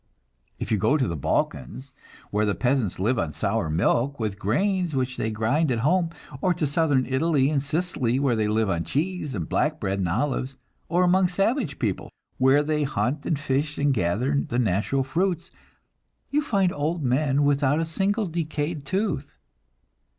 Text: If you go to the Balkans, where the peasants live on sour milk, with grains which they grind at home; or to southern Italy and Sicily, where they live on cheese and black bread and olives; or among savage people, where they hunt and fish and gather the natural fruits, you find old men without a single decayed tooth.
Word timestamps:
If 0.57 0.71
you 0.71 0.79
go 0.79 0.97
to 0.97 1.07
the 1.07 1.15
Balkans, 1.15 1.91
where 2.31 2.43
the 2.47 2.55
peasants 2.55 2.97
live 2.97 3.19
on 3.19 3.31
sour 3.31 3.69
milk, 3.69 4.19
with 4.19 4.39
grains 4.39 4.95
which 4.95 5.15
they 5.15 5.29
grind 5.29 5.71
at 5.71 5.81
home; 5.85 6.09
or 6.41 6.55
to 6.55 6.65
southern 6.65 7.05
Italy 7.05 7.51
and 7.51 7.61
Sicily, 7.61 8.17
where 8.19 8.35
they 8.35 8.47
live 8.47 8.67
on 8.67 8.83
cheese 8.83 9.35
and 9.35 9.47
black 9.47 9.79
bread 9.79 9.99
and 9.99 10.09
olives; 10.09 10.57
or 10.89 11.03
among 11.03 11.27
savage 11.27 11.77
people, 11.77 12.09
where 12.39 12.63
they 12.63 12.81
hunt 12.81 13.27
and 13.27 13.37
fish 13.37 13.77
and 13.77 13.93
gather 13.93 14.33
the 14.41 14.57
natural 14.57 15.03
fruits, 15.03 15.51
you 16.31 16.41
find 16.41 16.71
old 16.73 17.03
men 17.03 17.43
without 17.43 17.79
a 17.79 17.85
single 17.85 18.25
decayed 18.25 18.87
tooth. 18.87 19.37